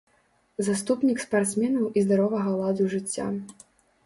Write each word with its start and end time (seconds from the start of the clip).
Заступнік 0.67 1.21
спартсменаў 1.25 1.85
і 1.97 2.03
здаровага 2.07 2.55
ладу 2.63 2.89
жыцця. 2.97 3.29